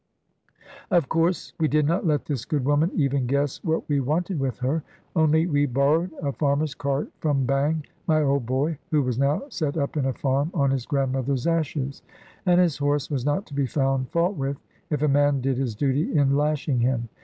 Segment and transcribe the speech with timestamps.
[0.89, 4.57] Of course, we did not let this good woman even guess what we wanted with
[4.57, 4.81] her;
[5.15, 9.77] only we borrowed a farmer's cart from Bang, my old boy, who was now set
[9.77, 12.01] up in a farm on his grandmother's ashes;
[12.47, 14.57] and his horse was not to be found fault with,
[14.89, 17.07] if a man did his duty in lashing him.